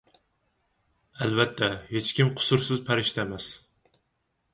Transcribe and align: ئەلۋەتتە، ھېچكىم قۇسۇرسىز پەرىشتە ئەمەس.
ئەلۋەتتە، 1.25 1.69
ھېچكىم 1.91 2.31
قۇسۇرسىز 2.39 2.81
پەرىشتە 2.89 3.23
ئەمەس. 3.25 3.51